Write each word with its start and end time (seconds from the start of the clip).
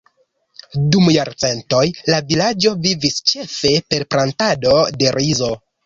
Dum 0.95 1.11
jarcentoj, 1.15 1.83
la 2.15 2.23
vilaĝo 2.33 2.73
vivis 2.89 3.23
ĉefe 3.35 3.77
per 3.93 4.11
plantado 4.15 4.77
de 5.03 5.19
rizo. 5.23 5.57